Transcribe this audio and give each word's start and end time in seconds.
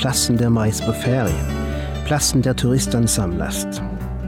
Plassen 0.00 0.38
der 0.38 0.48
vi 0.48 0.56
reiser 0.56 0.86
på 0.86 0.92
ferie, 1.02 1.42
plassen 2.06 2.40
der 2.40 2.54
turistene 2.56 3.08
samles, 3.08 3.66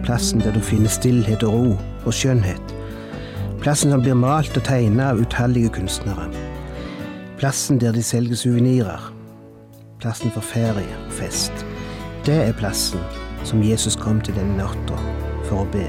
plassen 0.04 0.43
der 0.45 0.52
du 0.52 0.61
finner 0.61 0.93
stillhet 0.93 1.43
og 1.48 1.54
ro 1.54 1.79
og 2.04 2.12
skjønnhet, 2.12 2.75
plassen 3.64 3.95
som 3.95 4.04
blir 4.04 4.18
malt 4.21 4.53
og 4.53 4.66
tegnet 4.68 5.07
av 5.07 5.22
utallige 5.25 5.72
kunstnere, 5.72 6.29
plassen 7.40 7.80
der 7.80 7.96
de 7.96 8.04
selger 8.04 8.36
suvenirer, 8.36 9.08
plassen 10.04 10.35
for 10.36 10.44
ferie 10.44 11.00
og 11.07 11.16
fest. 11.22 11.64
Det 12.29 12.36
er 12.50 12.58
plassen 12.61 13.00
som 13.49 13.64
Jesus 13.64 13.96
kom 13.96 14.21
til 14.21 14.36
denne 14.36 14.61
natta 14.61 15.00
for 15.49 15.64
å 15.64 15.71
be. 15.72 15.89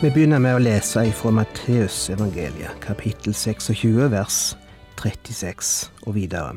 Vi 0.00 0.08
begynner 0.08 0.38
med 0.40 0.56
å 0.56 0.60
lese 0.64 1.02
fra 1.12 1.28
Matteusevangeliet, 1.36 2.78
kapittel 2.80 3.34
26, 3.36 4.06
vers 4.08 4.38
36 4.96 5.72
og 6.06 6.14
videre. 6.16 6.54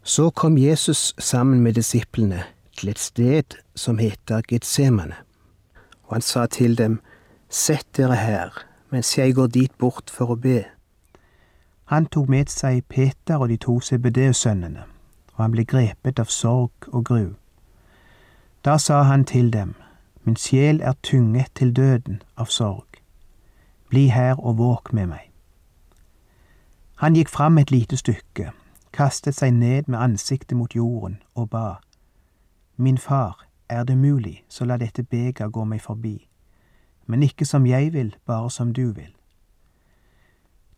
Så 0.00 0.30
kom 0.30 0.56
Jesus 0.56 1.12
sammen 1.18 1.60
med 1.60 1.76
disiplene 1.76 2.46
til 2.80 2.94
et 2.94 3.02
sted 3.02 3.58
som 3.76 4.00
heter 4.00 4.40
Getsemane, 4.48 5.20
og 6.08 6.16
han 6.16 6.24
sa 6.24 6.46
til 6.46 6.78
dem, 6.80 7.02
Sett 7.52 7.92
dere 7.92 8.16
her, 8.16 8.56
mens 8.88 9.18
jeg 9.18 9.36
går 9.36 9.52
dit 9.52 9.76
bort 9.78 10.08
for 10.08 10.32
å 10.32 10.40
be. 10.40 10.64
Han 11.92 12.08
tok 12.08 12.32
med 12.32 12.48
seg 12.48 12.86
Peter 12.88 13.36
og 13.36 13.52
de 13.52 13.60
to 13.60 13.82
CBD-sønnene, 13.84 14.88
og 15.36 15.44
han 15.44 15.52
ble 15.52 15.68
grepet 15.68 16.24
av 16.24 16.32
sorg 16.32 16.88
og 16.88 17.04
gru. 17.04 17.24
Da 18.64 18.80
sa 18.80 19.04
han 19.12 19.28
til 19.28 19.52
dem, 19.52 19.76
Min 20.24 20.36
sjel 20.36 20.80
er 20.80 20.92
tynget 21.02 21.50
til 21.54 21.76
døden 21.76 22.22
av 22.36 22.46
sorg. 22.46 23.00
Bli 23.88 24.08
her 24.08 24.40
og 24.40 24.58
våk 24.58 24.92
med 24.92 25.06
meg. 25.06 25.30
Han 26.96 27.14
gikk 27.14 27.28
fram 27.28 27.58
et 27.58 27.70
lite 27.70 27.96
stykke, 27.96 28.52
kastet 28.92 29.36
seg 29.36 29.52
ned 29.52 29.90
med 29.90 29.98
ansiktet 29.98 30.56
mot 30.56 30.74
jorden 30.74 31.18
og 31.34 31.50
ba. 31.50 31.74
Min 32.76 32.98
far, 32.98 33.44
er 33.68 33.84
det 33.84 33.98
mulig, 33.98 34.44
så 34.48 34.64
la 34.64 34.76
dette 34.76 35.02
beger 35.02 35.48
gå 35.48 35.64
meg 35.64 35.82
forbi. 35.82 36.28
Men 37.06 37.22
ikke 37.22 37.44
som 37.44 37.66
jeg 37.66 37.92
vil, 37.92 38.16
bare 38.26 38.50
som 38.50 38.72
du 38.72 38.92
vil. 38.92 39.12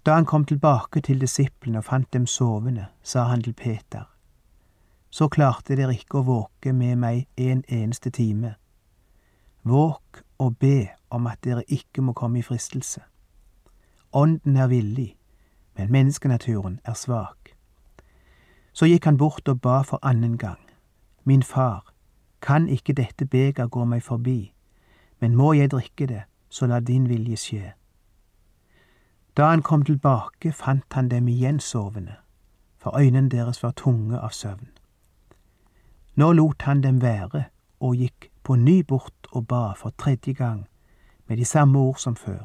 Da 0.06 0.14
han 0.14 0.26
kom 0.26 0.44
tilbake 0.44 1.00
til 1.00 1.20
disiplene 1.20 1.78
og 1.78 1.84
fant 1.84 2.12
dem 2.12 2.26
sovende, 2.26 2.86
sa 3.02 3.22
han 3.22 3.42
til 3.42 3.54
Peter. 3.54 4.10
Så 5.10 5.28
klarte 5.28 5.76
dere 5.76 5.94
ikke 5.94 6.18
å 6.20 6.26
våke 6.26 6.72
med 6.72 6.96
meg 6.96 7.26
en 7.36 7.64
eneste 7.68 8.10
time. 8.10 8.54
Våk 9.66 10.22
og 10.38 10.58
be 10.58 10.88
om 11.10 11.26
at 11.26 11.38
dere 11.44 11.64
ikke 11.68 12.02
må 12.02 12.12
komme 12.12 12.38
i 12.38 12.42
fristelse. 12.42 13.00
Ånden 14.12 14.56
er 14.56 14.66
villig, 14.66 15.16
men 15.74 15.92
menneskenaturen 15.92 16.80
er 16.84 16.94
svak. 16.94 17.50
Så 18.72 18.86
gikk 18.86 19.04
han 19.04 19.18
bort 19.18 19.48
og 19.48 19.60
ba 19.60 19.80
for 19.82 19.98
annen 20.06 20.38
gang. 20.38 20.60
Min 21.24 21.42
far, 21.42 21.92
kan 22.40 22.68
ikke 22.68 22.92
dette 22.92 23.26
beger 23.26 23.66
gå 23.66 23.84
meg 23.84 24.02
forbi, 24.02 24.52
men 25.20 25.34
må 25.34 25.52
jeg 25.52 25.70
drikke 25.70 26.06
det, 26.06 26.22
så 26.48 26.66
la 26.66 26.80
din 26.80 27.08
vilje 27.08 27.36
skje. 27.36 27.72
Da 29.36 29.50
han 29.50 29.62
kom 29.62 29.82
tilbake, 29.84 30.52
fant 30.52 30.92
han 30.92 31.08
dem 31.08 31.28
igjen 31.28 31.60
sovende, 31.60 32.14
for 32.78 32.94
øynene 32.98 33.30
deres 33.30 33.62
var 33.62 33.74
tunge 33.74 34.20
av 34.20 34.30
søvn. 34.30 34.70
Nå 36.14 36.32
lot 36.32 36.62
han 36.62 36.80
dem 36.80 37.02
være 37.02 37.44
og 37.80 37.96
gikk 37.96 38.30
på 38.46 38.54
ny 38.56 38.84
bort 38.88 39.26
og 39.32 39.48
ba 39.48 39.72
for 39.74 39.90
tredje 39.98 40.32
gang, 40.32 40.68
med 41.26 41.36
de 41.36 41.44
samme 41.44 41.78
ord 41.78 41.96
som 41.98 42.16
før. 42.16 42.44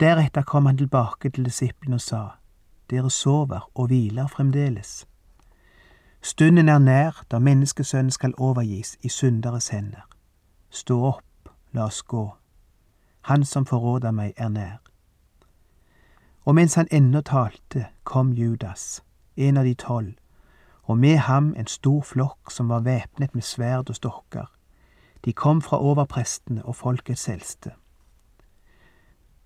Deretter 0.00 0.42
kom 0.42 0.66
han 0.66 0.78
tilbake 0.78 1.30
til 1.30 1.44
disiplene 1.44 1.98
og 1.98 2.00
sa, 2.00 2.22
Dere 2.90 3.10
sover 3.10 3.70
og 3.74 3.86
hviler 3.86 4.26
fremdeles. 4.26 5.06
Stunden 6.22 6.68
er 6.68 6.78
nær 6.78 7.24
da 7.30 7.38
menneskesønnen 7.38 8.10
skal 8.10 8.34
overgis 8.38 8.96
i 9.02 9.08
synderes 9.08 9.68
hender. 9.68 10.06
Stå 10.70 11.00
opp, 11.04 11.50
la 11.72 11.84
oss 11.84 12.02
gå. 12.02 12.36
Han 13.20 13.44
som 13.44 13.66
forråder 13.66 14.10
meg, 14.10 14.32
er 14.36 14.48
nær. 14.48 14.78
Og 16.44 16.54
mens 16.54 16.74
han 16.74 16.86
ennå 16.90 17.20
talte, 17.20 17.86
kom 18.04 18.32
Judas, 18.32 19.02
en 19.36 19.56
av 19.56 19.64
de 19.64 19.74
tolv, 19.74 20.14
og 20.92 20.98
med 20.98 21.16
ham 21.16 21.54
en 21.56 21.66
stor 21.66 22.02
flokk 22.02 22.50
som 22.52 22.68
var 22.68 22.80
væpnet 22.84 23.34
med 23.34 23.42
sverd 23.42 23.88
og 23.88 23.96
stokker. 23.96 24.46
De 25.24 25.32
kom 25.32 25.62
fra 25.62 25.78
overprestene 25.80 26.64
og 26.64 26.76
folkets 26.76 27.28
eldste. 27.28 27.70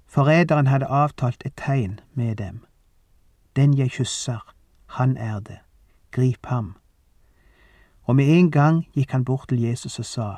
Forræderen 0.07 0.67
hadde 0.67 0.87
avtalt 0.87 1.43
et 1.47 1.53
tegn 1.57 2.01
med 2.15 2.37
dem. 2.37 2.67
Den 3.57 3.79
jeg 3.79 3.91
kysser, 3.91 4.55
han 4.87 5.17
er 5.17 5.41
det. 5.41 5.59
Grip 6.11 6.47
ham. 6.47 6.77
Og 8.03 8.17
med 8.17 8.39
en 8.39 8.51
gang 8.51 8.87
gikk 8.93 9.11
han 9.11 9.25
bort 9.25 9.49
til 9.49 9.61
Jesus 9.61 9.99
og 9.99 10.05
sa, 10.05 10.35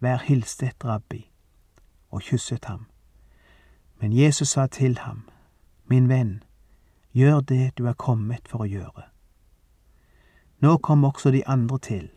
Vær 0.00 0.16
hilset, 0.16 0.84
rabbi, 0.84 1.30
og 2.10 2.20
kysset 2.20 2.64
ham. 2.64 2.86
Men 4.00 4.12
Jesus 4.12 4.48
sa 4.48 4.66
til 4.66 4.98
ham, 4.98 5.28
Min 5.86 6.08
venn, 6.08 6.42
gjør 7.12 7.40
det 7.40 7.78
du 7.78 7.86
er 7.86 7.92
kommet 7.96 8.48
for 8.48 8.58
å 8.58 8.68
gjøre. 8.68 9.08
Nå 10.60 10.76
kom 10.76 11.04
også 11.04 11.30
de 11.30 11.46
andre 11.46 11.78
til, 11.78 12.10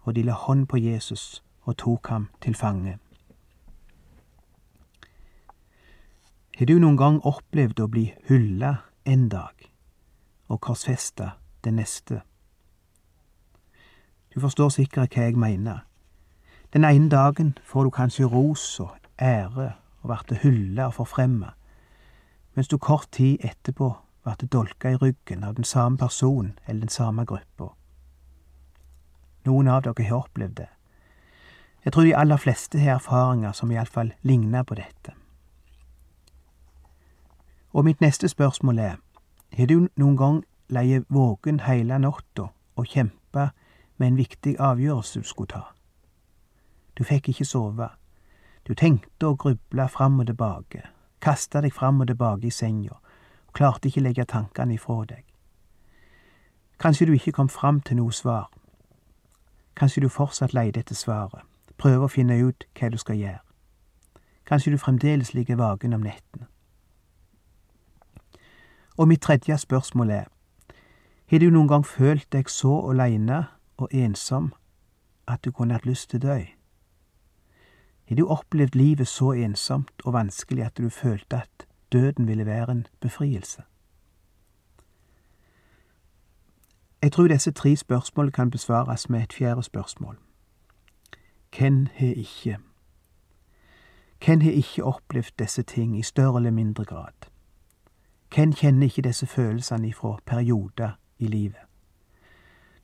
og 0.00 0.14
de 0.14 0.22
la 0.22 0.32
hånd 0.32 0.66
på 0.66 0.76
Jesus 0.76 1.42
og 1.62 1.76
tok 1.76 2.08
ham 2.08 2.28
til 2.42 2.54
fange. 2.54 2.98
Har 6.58 6.66
du 6.66 6.78
noen 6.78 6.96
gang 6.96 7.18
opplevd 7.26 7.80
å 7.80 7.88
bli 7.90 8.04
hylla 8.28 8.74
en 9.04 9.28
dag 9.32 9.64
og 10.46 10.60
korsfesta 10.60 11.32
den 11.64 11.80
neste? 11.80 12.20
Du 14.34 14.38
forstår 14.40 14.68
sikkert 14.76 15.16
hva 15.16 15.26
jeg 15.26 15.40
mener. 15.40 15.82
Den 16.72 16.84
ene 16.84 17.10
dagen 17.10 17.56
får 17.64 17.84
du 17.84 17.90
kanskje 17.90 18.30
ros 18.30 18.80
og 18.80 18.94
ære 19.18 19.72
og 20.02 20.14
blir 20.28 20.44
hylla 20.44 20.86
og 20.86 20.94
forfremma, 21.00 21.56
mens 22.54 22.68
du 22.68 22.78
kort 22.78 23.10
tid 23.10 23.42
etterpå 23.42 23.90
blir 24.22 24.46
dolka 24.46 24.94
i 24.94 25.00
ryggen 25.00 25.42
av 25.44 25.58
den 25.58 25.64
samme 25.64 25.98
personen 25.98 26.58
eller 26.68 26.86
den 26.86 26.94
samme 26.94 27.26
gruppa. 27.26 27.74
Noen 29.44 29.68
av 29.68 29.82
dere 29.82 30.06
har 30.08 30.24
opplevd 30.24 30.56
det. 30.56 30.68
Jeg 31.84 31.92
tror 31.92 32.04
de 32.04 32.16
aller 32.16 32.36
fleste 32.36 32.78
har 32.78 32.98
erfaringer 32.98 33.52
som 33.52 33.70
iallfall 33.72 34.12
ligner 34.22 34.62
på 34.62 34.76
dette. 34.76 35.14
Og 37.72 37.84
mitt 37.84 38.00
neste 38.00 38.28
spørsmål 38.28 38.78
er, 38.78 38.96
har 39.56 39.66
du 39.66 39.88
noen 39.96 40.16
gang 40.16 40.42
leie 40.68 41.04
våken 41.08 41.60
heile 41.60 41.98
natta 41.98 42.50
og 42.76 42.86
kjempa 42.86 43.50
med 43.96 44.08
en 44.08 44.16
viktig 44.16 44.56
avgjørelse 44.58 45.20
du 45.20 45.26
skulle 45.26 45.52
ta? 45.54 45.62
Du 46.98 47.04
fikk 47.04 47.28
ikke 47.28 47.44
sove. 47.44 47.88
Du 48.68 48.74
tenkte 48.74 49.26
og 49.26 49.38
grubla 49.38 49.86
fram 49.86 50.20
og 50.20 50.26
tilbake, 50.26 50.82
kasta 51.20 51.60
deg 51.60 51.72
fram 51.72 52.00
og 52.00 52.06
tilbake 52.06 52.46
i 52.46 52.50
senga, 52.50 52.98
og 53.46 53.52
klarte 53.56 53.88
ikke 53.88 54.04
legge 54.04 54.24
tankene 54.24 54.74
ifra 54.74 55.04
deg. 55.08 55.24
Kanskje 56.80 57.06
du 57.06 57.12
ikke 57.12 57.32
kom 57.32 57.48
fram 57.48 57.80
til 57.80 57.96
noe 57.96 58.12
svar. 58.12 58.50
Kanskje 59.80 60.02
du 60.04 60.08
fortsatt 60.12 60.52
leter 60.52 60.82
etter 60.82 60.94
svaret 60.94 61.46
prøve 61.80 62.04
å 62.04 62.12
finne 62.12 62.36
ut 62.44 62.66
hva 62.76 62.90
du 62.92 62.98
skal 63.00 63.16
gjøre. 63.16 63.40
Kanskje 64.44 64.74
du 64.74 64.78
fremdeles 64.82 65.32
ligger 65.32 65.56
vaken 65.56 65.96
om 65.96 66.04
nettene. 66.04 66.48
Og 69.00 69.08
mitt 69.08 69.22
tredje 69.24 69.56
spørsmål 69.56 70.10
er, 70.10 70.26
har 71.30 71.40
du 71.40 71.48
noen 71.48 71.70
gang 71.70 71.86
følt 71.86 72.26
deg 72.34 72.50
så 72.52 72.74
aleine 72.90 73.46
og 73.80 73.94
ensom 73.94 74.50
at 75.30 75.40
du 75.46 75.52
kunne 75.54 75.78
hatt 75.78 75.88
lyst 75.88 76.10
til 76.10 76.20
å 76.20 76.26
dø? 76.26 76.38
Har 78.10 78.18
du 78.18 78.26
opplevd 78.26 78.76
livet 78.76 79.08
så 79.08 79.32
ensomt 79.32 80.04
og 80.04 80.18
vanskelig 80.18 80.66
at 80.66 80.76
du 80.76 80.90
følte 80.90 81.44
at 81.46 81.66
døden 81.94 82.28
ville 82.28 82.44
være 82.44 82.76
en 82.76 82.86
befrielse? 83.00 83.62
Jeg 87.02 87.12
tror 87.12 87.28
disse 87.28 87.50
tre 87.50 87.76
spørsmålene 87.76 88.32
kan 88.32 88.50
besvares 88.50 89.10
med 89.10 89.22
et 89.22 89.32
fjerde 89.32 89.62
spørsmål. 89.62 90.18
Hvem 91.58 91.86
har 91.94 92.06
ikke? 92.06 92.58
Hvem 94.24 94.40
har 94.40 94.50
ikke 94.50 94.84
opplevd 94.84 95.32
disse 95.38 95.62
ting 95.62 95.98
i 95.98 96.02
større 96.02 96.36
eller 96.36 96.50
mindre 96.50 96.84
grad? 96.84 97.30
Hvem 98.34 98.52
kjenner 98.52 98.84
ikke 98.84 99.02
disse 99.02 99.26
følelsene 99.26 99.88
ifra 99.88 100.18
perioder 100.26 100.90
i 101.18 101.26
livet? 101.26 101.60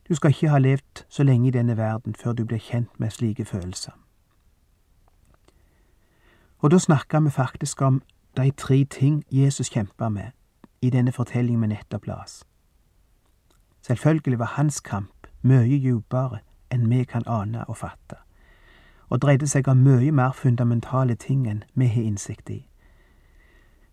Du 0.09 0.15
skal 0.15 0.29
ikke 0.29 0.49
ha 0.49 0.57
levd 0.57 1.05
så 1.09 1.23
lenge 1.23 1.47
i 1.47 1.51
denne 1.51 1.77
verden 1.77 2.15
før 2.15 2.33
du 2.33 2.45
blir 2.45 2.57
kjent 2.57 2.99
med 2.99 3.09
slike 3.09 3.45
følelser. 3.45 3.91
Og 6.57 6.71
da 6.71 6.77
snakker 6.77 7.19
vi 7.19 7.29
faktisk 7.29 7.81
om 7.81 8.01
de 8.37 8.51
tre 8.51 8.85
ting 8.85 9.23
Jesus 9.31 9.69
kjempa 9.69 10.09
med 10.09 10.31
i 10.81 10.89
denne 10.89 11.11
fortellingen 11.11 11.61
vi 11.61 11.67
nettopp 11.67 12.07
las. 12.07 12.43
Selvfølgelig 13.87 14.39
var 14.39 14.45
hans 14.45 14.79
kamp 14.79 15.27
mye 15.41 15.77
djupere 15.79 16.41
enn 16.75 16.89
vi 16.91 17.05
kan 17.07 17.23
ane 17.23 17.61
og 17.71 17.77
fatte, 17.79 18.17
og 19.07 19.21
dreide 19.23 19.47
seg 19.47 19.67
om 19.71 19.79
mye 19.79 20.11
mer 20.11 20.33
fundamentale 20.35 21.15
ting 21.15 21.45
enn 21.47 21.61
vi 21.73 21.87
har 21.87 22.03
innsikt 22.03 22.49
i. 22.51 22.65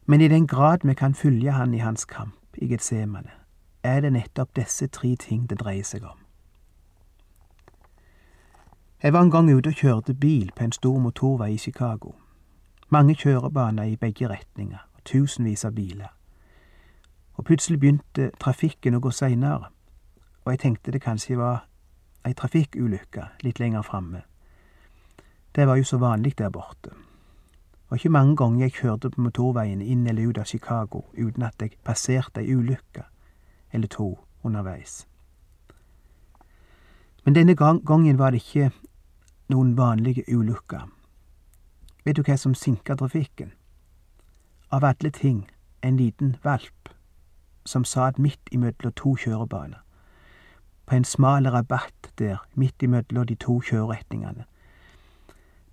Men 0.06 0.20
i 0.20 0.28
den 0.28 0.46
grad 0.50 0.82
vi 0.82 0.94
kan 0.94 1.14
følge 1.14 1.52
han 1.52 1.74
i 1.74 1.78
hans 1.78 2.04
kamp 2.04 2.58
i 2.58 2.66
Getsemane, 2.66 3.30
er 3.84 4.00
det 4.00 4.12
nettopp 4.12 4.56
disse 4.56 4.86
tre 4.86 5.14
ting 5.16 5.46
det 5.50 5.60
dreier 5.60 5.86
seg 5.86 6.02
om. 6.02 6.18
Jeg 9.02 9.12
var 9.12 9.22
en 9.22 9.30
gang 9.30 9.52
ute 9.54 9.68
og 9.68 9.78
kjørte 9.78 10.14
bil 10.14 10.50
på 10.56 10.64
en 10.64 10.72
stor 10.72 10.98
motorvei 10.98 11.52
i 11.54 11.58
Chicago. 11.58 12.16
Mange 12.88 13.14
kjørebaner 13.14 13.82
i 13.84 13.96
begge 13.96 14.28
retninger, 14.28 14.82
og 14.94 15.04
tusenvis 15.04 15.64
av 15.64 15.72
biler. 15.78 16.10
Og 17.34 17.44
plutselig 17.44 17.78
begynte 17.80 18.30
trafikken 18.40 18.98
å 18.98 19.00
gå 19.00 19.14
seinere, 19.14 19.70
og 20.44 20.52
jeg 20.52 20.60
tenkte 20.60 20.92
det 20.92 21.02
kanskje 21.02 21.38
var 21.38 21.64
ei 22.24 22.34
trafikkulykke 22.34 23.28
litt 23.44 23.60
lenger 23.60 23.82
framme. 23.82 24.22
Det 25.54 25.66
var 25.66 25.76
jo 25.76 25.84
så 25.84 25.98
vanlig 25.98 26.38
der 26.38 26.50
borte. 26.50 26.90
Det 26.90 27.90
var 27.90 27.96
ikke 27.96 28.08
mange 28.08 28.36
ganger 28.36 28.60
jeg 28.64 28.72
kjørte 28.72 29.10
på 29.10 29.20
motorveien 29.20 29.82
inn 29.82 30.06
eller 30.06 30.28
ut 30.28 30.38
av 30.38 30.44
Chicago 30.44 31.04
uten 31.14 31.42
at 31.42 31.62
jeg 31.62 31.76
passerte 31.84 32.40
ei 32.40 32.54
ulykke 32.54 33.04
eller 33.72 33.88
to 33.88 34.18
underveis. 34.42 35.06
Men 37.24 37.34
denne 37.34 37.54
gangen 37.56 38.18
var 38.18 38.30
det 38.30 38.42
ikke 38.42 38.70
noen 39.48 39.76
vanlige 39.76 40.24
ulykker. 40.28 40.88
Vet 42.04 42.16
du 42.16 42.22
hva 42.22 42.36
som 42.36 42.54
sinka 42.54 42.96
trafikken? 42.96 43.52
Av 44.72 44.84
alle 44.84 45.10
ting 45.10 45.46
en 45.82 45.96
liten 45.96 46.36
valp 46.42 46.88
som 47.64 47.84
satt 47.84 48.18
midt 48.18 48.52
imellom 48.52 48.92
to 48.92 49.14
kjørebaner, 49.16 49.83
på 50.86 50.94
en 50.94 51.04
smal 51.04 51.48
rabatt 51.48 52.12
der 52.18 52.36
midt 52.54 52.82
imellom 52.82 53.26
de 53.26 53.34
to 53.34 53.60
kjøreretningene. 53.60 54.44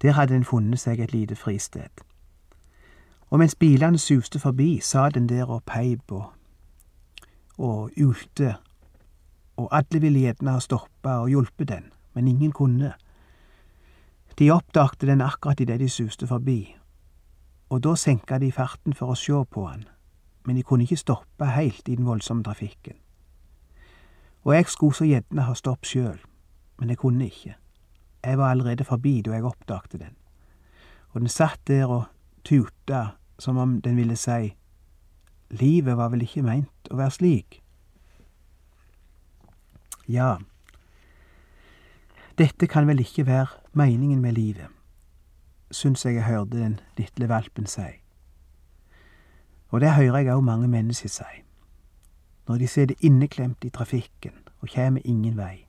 Der 0.02 0.12
hadde 0.12 0.36
en 0.36 0.46
funnet 0.46 0.80
seg 0.80 1.00
et 1.00 1.14
lite 1.14 1.36
fristed. 1.36 2.04
Og 3.30 3.40
mens 3.40 3.56
bilene 3.56 3.98
suste 3.98 4.40
forbi, 4.40 4.80
sa 4.80 5.10
den 5.10 5.30
der 5.30 5.46
og 5.46 5.64
peip 5.64 6.12
og, 6.12 6.34
og 7.58 7.92
ulte, 7.98 8.56
og 9.58 9.70
alle 9.72 10.02
ville 10.02 10.20
gjerne 10.20 10.52
ha 10.52 10.60
stoppa 10.60 11.20
og 11.22 11.30
hjulpet 11.30 11.68
den, 11.70 11.92
men 12.14 12.28
ingen 12.28 12.52
kunne. 12.52 12.94
De 14.40 14.52
oppdagte 14.52 15.08
den 15.08 15.22
akkurat 15.22 15.60
idet 15.60 15.80
de 15.80 15.90
suste 15.90 16.28
forbi, 16.28 16.76
og 17.70 17.84
da 17.84 17.96
senka 17.96 18.40
de 18.40 18.52
farten 18.52 18.94
for 18.94 19.14
å 19.14 19.16
sjå 19.16 19.44
på 19.44 19.68
han, 19.68 19.86
men 20.46 20.58
de 20.58 20.64
kunne 20.64 20.84
ikke 20.84 21.00
stoppe 21.00 21.46
heilt 21.46 21.88
i 21.88 21.96
den 21.96 22.08
voldsomme 22.08 22.44
trafikken. 22.44 22.98
Og 24.44 24.56
jeg 24.56 24.66
skulle 24.66 24.96
så 24.96 25.06
gjerne 25.06 25.46
ha 25.46 25.54
stoppet 25.54 25.92
sjøl, 25.92 26.20
men 26.80 26.90
jeg 26.90 26.98
kunne 26.98 27.26
ikke. 27.26 27.56
Jeg 28.24 28.38
var 28.38 28.52
allerede 28.52 28.84
forbi 28.84 29.22
da 29.22 29.34
jeg 29.34 29.46
oppdagte 29.46 29.98
den, 29.98 30.16
og 31.12 31.22
den 31.22 31.30
satt 31.30 31.62
der 31.68 31.90
og 31.90 32.04
tuta 32.46 33.08
som 33.40 33.58
om 33.58 33.82
den 33.82 33.98
ville 33.98 34.16
si, 34.16 34.54
livet 35.50 35.98
var 35.98 36.10
vel 36.14 36.22
ikke 36.26 36.46
meint 36.46 36.92
å 36.92 36.98
være 36.98 37.18
slik? 37.18 37.58
Ja, 40.10 40.38
dette 42.38 42.68
kan 42.68 42.88
vel 42.88 43.02
ikke 43.04 43.26
være 43.26 43.48
meningen 43.74 44.22
med 44.22 44.38
livet, 44.38 44.68
syns 45.72 46.06
jeg 46.06 46.16
jeg 46.16 46.26
hørte 46.26 46.58
den 46.58 46.80
lille 46.98 47.30
valpen 47.30 47.68
si. 47.70 47.90
Og 49.70 49.82
det 49.82 49.94
hører 49.94 50.24
jeg 50.24 50.36
òg 50.36 50.44
mange 50.44 50.68
mennesker 50.68 51.10
si, 51.10 51.44
når 52.52 52.58
de 52.60 52.68
sitter 52.68 52.96
inneklemt 53.00 53.64
i 53.64 53.70
trafikken 53.72 54.34
og 54.60 54.70
kommer 54.74 55.02
ingen 55.06 55.38
vei, 55.38 55.68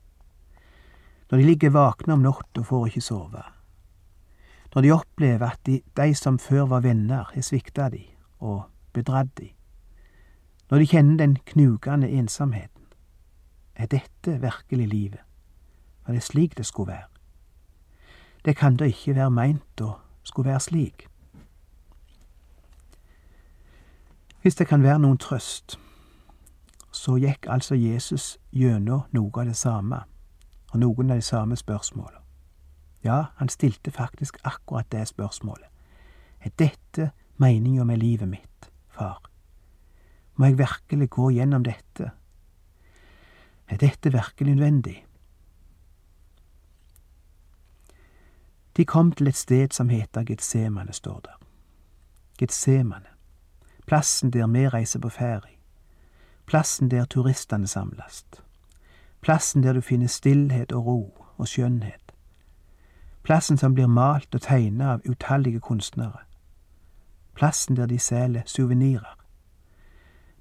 når 1.30 1.38
de 1.38 1.44
ligger 1.46 1.70
våkne 1.70 2.16
om 2.16 2.24
natta 2.24 2.60
og 2.60 2.66
får 2.66 2.86
ikke 2.88 3.00
sove, 3.06 3.42
når 4.74 4.82
de 4.82 4.90
opplever 4.90 5.46
at 5.46 5.60
de, 5.66 5.76
de 5.96 6.14
som 6.14 6.40
før 6.42 6.66
var 6.72 6.82
venner, 6.82 7.30
har 7.34 7.44
svikta 7.46 7.86
de 7.92 8.02
og 8.40 8.64
bedratt 8.92 9.30
de, 9.38 9.52
når 10.70 10.82
de 10.82 10.88
kjenner 10.90 11.20
den 11.20 11.36
knugende 11.46 12.10
ensomheten. 12.10 12.82
Er 13.76 13.86
dette 13.86 14.40
virkelig 14.40 14.88
livet? 14.88 15.20
Var 16.06 16.14
det 16.14 16.22
slik 16.22 16.58
det 16.58 16.66
skulle 16.66 16.92
være? 16.92 17.06
Det 18.44 18.56
kan 18.56 18.76
da 18.76 18.90
ikke 18.90 19.14
være 19.14 19.30
meint 19.30 19.80
å 19.86 19.94
skulle 20.26 20.50
være 20.50 20.66
slik. 20.66 21.06
Hvis 24.42 24.58
det 24.58 24.66
kan 24.66 24.82
være 24.82 24.98
noen 24.98 25.18
trøst, 25.22 25.78
så 26.92 27.16
gikk 27.16 27.46
altså 27.48 27.74
Jesus 27.74 28.38
gjennom 28.52 29.06
noe 29.12 29.40
av 29.40 29.48
det 29.48 29.56
samme, 29.56 30.02
og 30.72 30.80
noen 30.80 31.10
av 31.10 31.20
de 31.20 31.24
samme 31.26 31.56
spørsmålene. 31.56 32.20
Ja, 33.04 33.24
han 33.36 33.48
stilte 33.48 33.90
faktisk 33.90 34.36
akkurat 34.44 34.90
det 34.92 35.08
spørsmålet. 35.08 35.66
Er 36.40 36.50
dette 36.58 37.10
meninga 37.36 37.84
med 37.84 37.98
livet 37.98 38.28
mitt, 38.28 38.70
far? 38.88 39.22
Må 40.36 40.46
jeg 40.46 40.58
virkelig 40.58 41.10
gå 41.10 41.30
gjennom 41.30 41.64
dette? 41.64 42.10
Er 43.68 43.76
dette 43.76 44.12
virkelig 44.12 44.54
nødvendig? 44.54 45.06
De 48.76 48.84
kom 48.84 49.12
til 49.12 49.28
et 49.28 49.36
sted 49.36 49.68
som 49.72 49.88
heter 49.88 50.24
Getsemane, 50.24 50.92
står 50.92 51.20
der. 51.20 51.36
Getsemane, 52.38 53.08
plassen 53.86 54.32
der 54.32 54.46
vi 54.46 54.68
reiser 54.68 55.00
på 55.00 55.08
ferie, 55.08 55.51
plassen 56.46 56.90
der 56.90 57.04
turistene 57.04 57.66
samles, 57.66 58.24
plassen 59.20 59.62
der 59.62 59.72
du 59.72 59.80
finner 59.80 60.08
stillhet 60.08 60.72
og 60.72 60.86
ro 60.86 61.26
og 61.38 61.48
skjønnhet, 61.48 62.12
plassen 63.22 63.56
som 63.56 63.74
blir 63.74 63.86
malt 63.86 64.34
og 64.34 64.42
tegnet 64.42 64.86
av 64.86 65.08
utallige 65.08 65.60
kunstnere, 65.60 66.24
plassen 67.34 67.76
der 67.76 67.86
de 67.86 67.98
selger 67.98 68.42
suvenirer, 68.46 69.16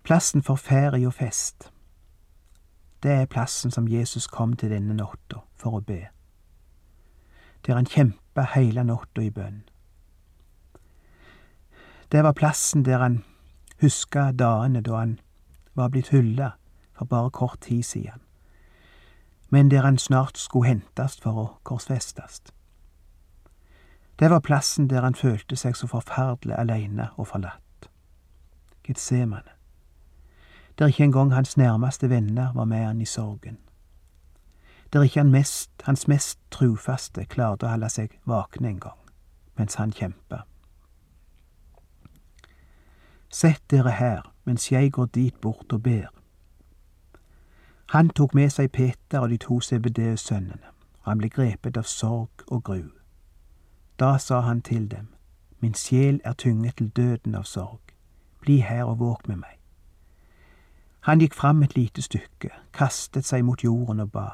plassen 0.03 0.43
for 0.43 0.55
ferie 0.55 1.07
og 1.07 1.13
fest. 1.13 1.71
Det 3.03 3.11
er 3.11 3.25
plassen 3.25 3.71
som 3.71 3.87
Jesus 3.87 4.27
kom 4.27 4.53
til 4.53 4.69
denne 4.69 4.93
natta 4.93 5.41
for 5.57 5.77
å 5.77 5.81
be. 5.85 6.07
Der 7.65 7.77
han 7.77 7.89
kjempa 7.89 8.45
heile 8.53 8.83
natta 8.85 9.21
i 9.21 9.29
bønn. 9.33 9.63
Det 12.11 12.23
var 12.23 12.33
plassen 12.33 12.85
der 12.85 13.01
han 13.01 13.23
huska 13.81 14.31
dagene 14.31 14.81
da 14.81 14.97
han 14.99 15.19
var 15.73 15.89
blitt 15.89 16.09
hylla 16.09 16.51
for 16.97 17.05
bare 17.05 17.29
kort 17.29 17.59
tid 17.61 17.83
siden, 17.83 18.21
men 19.49 19.71
der 19.71 19.81
han 19.81 19.97
snart 19.97 20.37
skulle 20.37 20.67
hentast 20.67 21.23
for 21.23 21.31
å 21.31 21.47
korsfestast. 21.63 22.53
Det 24.19 24.29
var 24.29 24.39
plassen 24.39 24.87
der 24.87 25.01
han 25.01 25.15
følte 25.15 25.55
seg 25.55 25.75
så 25.75 25.87
forferdelig 25.87 26.55
aleine 26.55 27.09
og 27.17 27.27
forlatt. 27.27 27.89
Getsemane. 28.83 29.57
Der 30.77 30.87
ikke 30.87 31.03
engang 31.03 31.33
hans 31.33 31.57
nærmeste 31.57 32.09
venner 32.09 32.53
var 32.53 32.65
med 32.65 32.85
han 32.85 33.01
i 33.01 33.05
sorgen 33.05 33.57
der 34.93 35.01
ikke 35.01 35.19
han 35.19 35.31
mest, 35.31 35.71
hans 35.83 36.07
mest 36.07 36.39
trufaste 36.51 37.25
klarte 37.25 37.65
å 37.65 37.71
holde 37.71 37.89
seg 37.89 38.17
våkne 38.27 38.73
en 38.73 38.81
gang, 38.83 38.97
mens 39.59 39.77
han 39.79 39.93
kjempa. 39.95 40.43
Sett 43.31 43.63
dere 43.71 43.93
her 43.95 44.25
mens 44.45 44.71
jeg 44.71 44.91
går 44.91 45.05
dit 45.05 45.35
bort 45.41 45.73
og 45.73 45.83
ber. 45.83 46.07
Han 47.91 48.09
tok 48.09 48.33
med 48.33 48.49
seg 48.49 48.71
Peter 48.71 49.19
og 49.19 49.29
de 49.29 49.37
to 49.37 49.59
CBD-sønnene, 49.59 50.69
og 51.01 51.11
han 51.11 51.17
ble 51.17 51.29
grepet 51.29 51.77
av 51.77 51.83
sorg 51.83 52.45
og 52.47 52.63
gru. 52.63 52.89
Da 53.99 54.17
sa 54.17 54.39
han 54.39 54.61
til 54.61 54.91
dem, 54.91 55.07
Min 55.59 55.73
sjel 55.73 56.21
er 56.23 56.33
tynget 56.33 56.75
til 56.77 56.89
døden 56.89 57.35
av 57.35 57.43
sorg, 57.43 57.81
bli 58.41 58.57
her 58.65 58.83
og 58.83 58.99
våk 58.99 59.27
med 59.27 59.35
meg. 59.35 59.59
Han 61.01 61.19
gikk 61.21 61.33
fram 61.33 61.63
et 61.63 61.75
lite 61.75 62.01
stykke, 62.01 62.49
kastet 62.73 63.25
seg 63.25 63.45
mot 63.45 63.63
jorden 63.63 63.99
og 63.99 64.11
ba. 64.11 64.27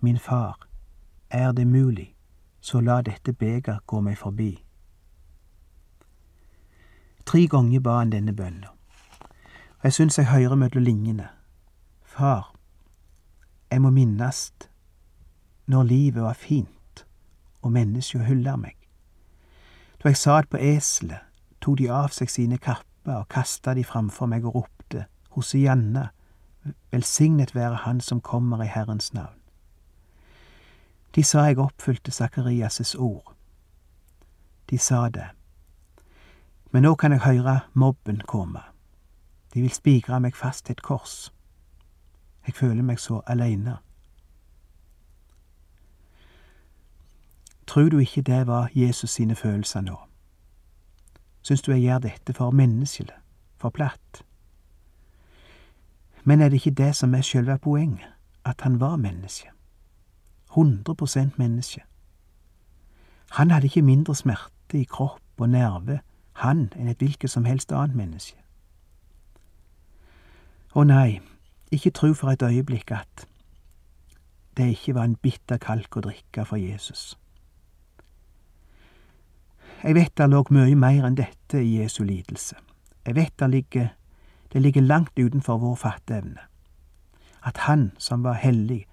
Min 0.00 0.18
far, 0.18 0.68
er 1.30 1.52
det 1.52 1.66
mulig, 1.66 2.14
så 2.60 2.80
la 2.80 3.00
dette 3.02 3.32
beger 3.32 3.80
gå 3.86 4.00
meg 4.00 4.18
forbi. 4.18 4.52
Tre 7.26 7.46
ganger 7.48 7.80
ba 7.80 7.98
han 7.98 8.12
denne 8.12 8.36
bønnen, 8.36 8.73
jeg 9.84 9.92
syns 9.92 10.18
jeg 10.18 10.26
hører 10.26 10.56
mellom 10.56 10.82
linjene. 10.82 11.28
Far, 12.02 12.54
jeg 13.70 13.82
må 13.82 13.90
minnast 13.90 14.70
når 15.66 15.82
livet 15.82 16.22
var 16.22 16.34
fint 16.40 17.04
og 17.62 17.72
menneska 17.72 18.24
hylla 18.24 18.56
meg. 18.56 18.76
Da 20.00 20.08
jeg 20.08 20.20
satt 20.20 20.48
på 20.48 20.56
eselet, 20.56 21.20
tok 21.60 21.78
de 21.78 21.90
av 21.92 22.12
seg 22.16 22.32
sine 22.32 22.56
kapper 22.56 23.20
og 23.20 23.28
kasta 23.28 23.74
de 23.76 23.84
framfor 23.84 24.28
meg 24.28 24.44
og 24.48 24.56
ropte, 24.56 25.06
Hosianna, 25.36 26.08
velsignet 26.92 27.54
være 27.54 27.84
Han 27.84 28.00
som 28.00 28.20
kommer 28.20 28.62
i 28.64 28.68
Herrens 28.72 29.12
navn. 29.12 29.40
De 31.14 31.22
sa 31.22 31.44
jeg 31.44 31.58
oppfylte 31.58 32.10
Sakarias' 32.10 32.96
ord. 32.98 33.34
De 34.70 34.78
sa 34.78 35.08
det. 35.08 35.28
Men 36.72 36.82
nå 36.82 36.94
kan 36.94 37.12
jeg 37.12 37.20
høre 37.20 37.60
mobben 37.74 38.20
komme. 38.26 38.73
De 39.54 39.60
vil 39.60 39.70
spikre 39.70 40.20
meg 40.20 40.36
fast 40.36 40.66
til 40.66 40.72
et 40.72 40.82
kors. 40.82 41.32
Jeg 42.46 42.54
føler 42.54 42.82
meg 42.82 42.98
så 43.00 43.20
aleine. 43.26 43.76
Tror 47.66 47.88
du 47.88 47.98
ikke 47.98 48.22
det 48.22 48.46
var 48.46 48.70
Jesus 48.74 49.10
sine 49.10 49.34
følelser 49.34 49.80
nå? 49.80 49.96
Syns 51.42 51.62
du 51.62 51.72
jeg 51.72 51.80
gjør 51.80 51.98
dette 51.98 52.32
for 52.32 52.50
menneskelig, 52.50 53.14
for 53.56 53.70
platt? 53.70 54.24
Men 56.24 56.40
er 56.40 56.48
det 56.48 56.54
ikke 56.54 56.70
det 56.70 56.96
som 56.96 57.14
er 57.14 57.20
selve 57.20 57.58
poenget, 57.58 58.08
at 58.44 58.60
han 58.60 58.80
var 58.80 58.96
menneske? 58.96 59.48
100% 60.50 61.30
menneske. 61.36 61.82
Han 63.30 63.50
hadde 63.50 63.66
ikke 63.66 63.82
mindre 63.82 64.14
smerte 64.14 64.78
i 64.78 64.84
kropp 64.84 65.20
og 65.38 65.48
nerve, 65.48 66.00
han, 66.32 66.72
enn 66.76 66.88
et 66.88 66.98
hvilket 66.98 67.30
som 67.30 67.44
helst 67.44 67.72
annet 67.72 67.96
menneske. 67.96 68.43
Å 70.74 70.82
nei, 70.82 71.20
ikke 71.70 71.92
tro 71.94 72.08
for 72.18 72.32
et 72.32 72.42
øyeblikk 72.42 72.90
at 72.90 73.28
det 74.58 74.72
ikke 74.72 74.94
var 74.94 75.06
en 75.06 75.20
bitter 75.22 75.58
kalk 75.62 75.96
å 75.96 76.02
drikke 76.02 76.42
for 76.48 76.58
Jesus. 76.58 77.12
Jeg 79.84 79.94
vet 79.94 80.16
det 80.18 80.26
lå 80.30 80.40
mye 80.50 80.74
mer 80.74 81.06
enn 81.06 81.18
dette 81.18 81.60
i 81.62 81.76
Jesu 81.78 82.02
lidelse. 82.02 82.56
Jeg 83.06 83.14
vet 83.14 83.38
det 83.38 83.50
ligger, 83.50 83.88
det 84.52 84.62
ligger 84.62 84.82
langt 84.82 85.14
utenfor 85.18 85.60
vår 85.62 85.76
fatteevne. 85.76 86.42
At 87.44 87.58
Han 87.68 87.92
som 87.98 88.24
var 88.24 88.34
hellig, 88.34 88.86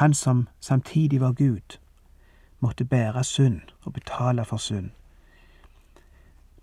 Han 0.00 0.14
som 0.14 0.48
samtidig 0.60 1.20
var 1.20 1.32
Gud, 1.32 1.76
måtte 2.60 2.84
bære 2.84 3.24
synd 3.24 3.60
og 3.84 3.92
betale 3.92 4.44
for 4.44 4.56
synd. 4.56 4.90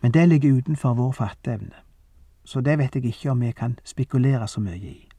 Men 0.01 0.11
det 0.11 0.29
ligger 0.29 0.57
utenfor 0.57 0.93
vår 0.93 1.11
fatteevne, 1.11 1.82
så 2.45 2.61
det 2.61 2.77
vet 2.77 2.95
jeg 2.95 3.05
ikke 3.05 3.31
om 3.31 3.41
vi 3.41 3.51
kan 3.51 3.79
spekulere 3.83 4.47
så 4.47 4.61
mye 4.61 4.77
i. 4.77 5.09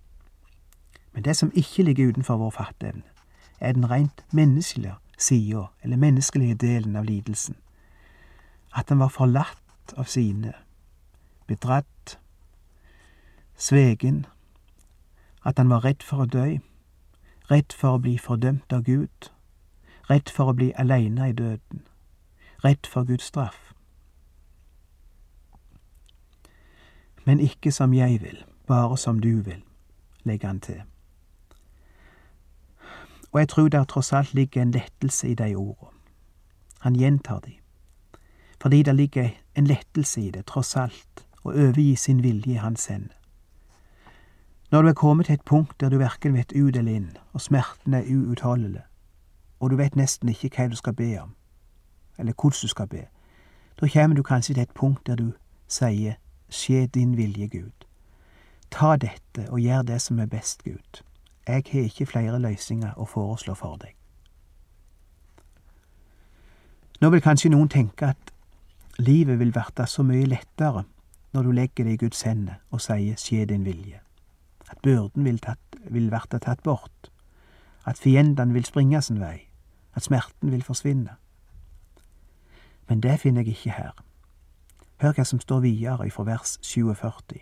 Men 1.13 1.25
det 1.25 1.37
som 1.37 1.53
ikke 1.55 1.83
ligger 1.83 2.09
utenfor 2.09 2.37
vår 2.37 2.51
fatteevne, 2.51 3.03
er 3.61 3.73
den 3.73 3.91
rent 3.91 4.25
menneskelige 4.33 4.95
sida, 5.19 5.65
eller 5.83 5.97
menneskelige 5.97 6.55
delen 6.55 6.97
av 6.97 7.05
lidelsen. 7.05 7.57
At 8.77 8.89
han 8.89 8.99
var 8.99 9.09
forlatt 9.09 9.95
av 9.97 10.05
sine, 10.05 10.53
bedratt, 11.47 12.19
svegen, 13.57 14.27
at 15.45 15.59
han 15.59 15.71
var 15.71 15.85
redd 15.85 16.03
for 16.03 16.25
å 16.25 16.27
dø, 16.27 16.59
redd 17.51 17.77
for 17.77 17.95
å 17.95 18.03
bli 18.03 18.17
fordømt 18.19 18.73
av 18.73 18.83
Gud, 18.83 19.31
redd 20.11 20.33
for 20.33 20.51
å 20.51 20.57
bli 20.57 20.73
aleine 20.77 21.31
i 21.31 21.37
døden, 21.37 21.85
redd 22.65 22.89
for 22.91 23.05
Guds 23.05 23.31
straff. 23.31 23.74
Men 27.25 27.41
ikke 27.41 27.73
som 27.73 27.95
jeg 27.95 28.21
vil, 28.23 28.45
bare 28.67 28.99
som 28.99 29.19
du 29.19 29.41
vil, 29.41 29.63
legger 30.25 30.47
han 30.47 30.61
til. 30.61 30.83
Og 33.33 33.41
jeg 33.41 33.49
tror 33.49 33.69
der 33.69 33.85
tross 33.85 34.13
alt 34.13 34.35
ligger 34.35 34.63
en 34.63 34.71
lettelse 34.71 35.29
i 35.29 35.35
de 35.35 35.55
ordene. 35.55 35.91
Han 36.81 36.95
gjentar 36.95 37.39
de. 37.39 37.53
Fordi 38.63 38.83
det 38.83 38.95
ligger 38.95 39.31
en 39.55 39.67
lettelse 39.67 40.21
i 40.21 40.31
det, 40.31 40.47
tross 40.47 40.77
alt, 40.77 41.27
å 41.45 41.53
overgi 41.53 41.97
sin 41.97 42.23
vilje 42.23 42.55
i 42.55 42.61
hans 42.61 42.87
hender. 42.87 43.17
Når 44.71 44.83
du 44.83 44.89
er 44.89 44.93
kommet 44.93 45.27
til 45.27 45.35
et 45.35 45.45
punkt 45.45 45.81
der 45.81 45.89
du 45.89 45.99
verken 45.99 46.35
vet 46.35 46.53
ut 46.53 46.77
eller 46.77 46.93
inn, 46.93 47.11
og 47.33 47.41
smerten 47.41 47.95
er 47.95 48.09
uutholdelig, 48.09 48.83
og 49.61 49.71
du 49.71 49.77
vet 49.77 49.97
nesten 49.97 50.29
ikke 50.29 50.51
hva 50.57 50.69
du 50.69 50.77
skal 50.77 50.95
be 50.95 51.11
om, 51.21 51.35
eller 52.19 52.33
hvordan 52.33 52.63
du 52.63 52.69
skal 52.69 52.89
be, 52.89 53.07
da 53.81 53.89
kommer 53.89 54.17
du 54.17 54.23
kanskje 54.23 54.55
til 54.55 54.63
et 54.63 54.75
punkt 54.75 55.07
der 55.07 55.17
du 55.17 55.33
sier 55.69 56.15
skje 56.55 56.87
din 56.87 57.17
vilje, 57.19 57.49
Gud. 57.49 57.87
Ta 58.71 58.97
dette 58.97 59.49
og 59.51 59.61
gjør 59.61 59.83
det 59.87 60.01
som 60.03 60.19
er 60.19 60.31
best, 60.31 60.65
Gud. 60.65 61.03
Jeg 61.47 61.63
har 61.73 61.85
ikke 61.91 62.07
flere 62.09 62.41
løsninger 62.41 62.97
å 62.97 63.07
foreslå 63.07 63.55
for 63.59 63.77
deg. 63.83 63.93
Nå 67.03 67.11
vil 67.13 67.23
kanskje 67.23 67.51
noen 67.53 67.69
tenke 67.69 68.15
at 68.15 68.33
livet 68.99 69.39
vil 69.39 69.53
verte 69.55 69.87
så 69.91 70.03
mye 70.07 70.29
lettere 70.31 70.85
når 71.35 71.43
du 71.43 71.51
legger 71.53 71.85
det 71.85 71.97
i 71.97 72.01
Guds 72.01 72.23
hender 72.23 72.63
og 72.71 72.81
sier 72.81 73.19
skje 73.21 73.45
din 73.51 73.67
vilje, 73.67 73.99
at 74.71 74.79
byrden 74.87 75.27
vil, 75.27 75.41
tatt, 75.43 75.79
vil 75.91 76.09
verte 76.13 76.39
tatt 76.41 76.63
bort, 76.63 77.11
at 77.85 78.01
fiendene 78.01 78.55
vil 78.55 78.65
springe 78.65 79.03
sin 79.03 79.21
vei, 79.21 79.51
at 79.95 80.07
smerten 80.07 80.55
vil 80.55 80.63
forsvinne. 80.65 81.19
Men 82.89 83.03
det 83.03 83.19
finner 83.21 83.43
jeg 83.43 83.59
ikke 83.59 83.77
her. 83.77 83.93
Hør 85.01 85.13
hva 85.13 85.25
som 85.25 85.41
står 85.41 85.61
videre 85.61 86.11
fra 86.11 86.25
vers 86.25 86.59
47. 86.63 87.41